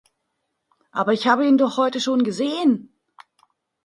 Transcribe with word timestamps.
Aber 0.91 1.13
ich 1.13 1.27
habe 1.27 1.45
ihn 1.45 1.59
doch 1.59 1.77
heute 1.77 2.01
schon 2.01 2.23
gesehen! 2.23 2.91